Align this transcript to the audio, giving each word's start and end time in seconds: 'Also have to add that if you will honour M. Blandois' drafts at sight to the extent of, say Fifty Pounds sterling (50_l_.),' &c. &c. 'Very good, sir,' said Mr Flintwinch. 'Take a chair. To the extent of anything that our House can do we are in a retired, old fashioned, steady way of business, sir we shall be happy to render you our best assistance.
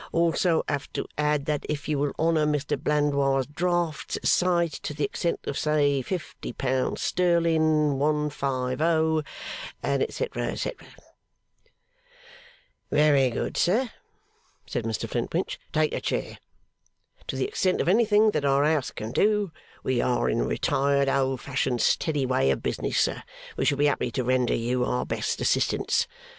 'Also 0.11 0.63
have 0.67 0.91
to 0.93 1.05
add 1.15 1.45
that 1.45 1.63
if 1.69 1.87
you 1.87 1.99
will 1.99 2.11
honour 2.17 2.41
M. 2.51 2.55
Blandois' 2.81 3.43
drafts 3.53 4.15
at 4.17 4.25
sight 4.25 4.71
to 4.71 4.95
the 4.95 5.03
extent 5.05 5.39
of, 5.43 5.59
say 5.59 6.01
Fifty 6.01 6.51
Pounds 6.53 7.03
sterling 7.03 7.61
(50_l_.),' 7.99 9.23
&c. 10.09 10.57
&c. 10.57 10.71
'Very 12.89 13.29
good, 13.29 13.55
sir,' 13.57 13.91
said 14.65 14.85
Mr 14.85 15.07
Flintwinch. 15.07 15.59
'Take 15.71 15.93
a 15.93 16.01
chair. 16.01 16.39
To 17.27 17.35
the 17.35 17.45
extent 17.45 17.79
of 17.79 17.87
anything 17.87 18.31
that 18.31 18.43
our 18.43 18.65
House 18.65 18.89
can 18.89 19.11
do 19.11 19.51
we 19.83 20.01
are 20.01 20.27
in 20.31 20.39
a 20.39 20.43
retired, 20.45 21.09
old 21.09 21.41
fashioned, 21.41 21.79
steady 21.79 22.25
way 22.25 22.49
of 22.49 22.63
business, 22.63 22.97
sir 22.99 23.21
we 23.55 23.65
shall 23.65 23.77
be 23.77 23.85
happy 23.85 24.09
to 24.13 24.23
render 24.23 24.55
you 24.55 24.83
our 24.83 25.05
best 25.05 25.39
assistance. 25.41 26.07